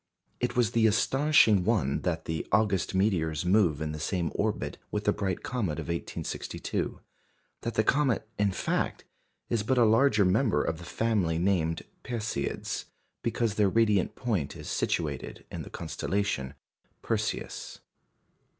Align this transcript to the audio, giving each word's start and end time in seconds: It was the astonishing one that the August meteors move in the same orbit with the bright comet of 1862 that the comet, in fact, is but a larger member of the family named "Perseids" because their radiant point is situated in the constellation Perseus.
It 0.39 0.55
was 0.55 0.71
the 0.71 0.87
astonishing 0.87 1.63
one 1.63 2.01
that 2.01 2.25
the 2.25 2.47
August 2.51 2.95
meteors 2.95 3.45
move 3.45 3.81
in 3.83 3.91
the 3.91 3.99
same 3.99 4.31
orbit 4.33 4.79
with 4.89 5.03
the 5.03 5.13
bright 5.13 5.43
comet 5.43 5.73
of 5.77 5.89
1862 5.89 6.99
that 7.61 7.75
the 7.75 7.83
comet, 7.83 8.27
in 8.39 8.51
fact, 8.51 9.03
is 9.47 9.61
but 9.61 9.77
a 9.77 9.85
larger 9.85 10.25
member 10.25 10.63
of 10.63 10.79
the 10.79 10.85
family 10.85 11.37
named 11.37 11.83
"Perseids" 12.03 12.85
because 13.21 13.53
their 13.53 13.69
radiant 13.69 14.15
point 14.15 14.55
is 14.55 14.67
situated 14.67 15.45
in 15.51 15.61
the 15.61 15.69
constellation 15.69 16.55
Perseus. 17.03 17.79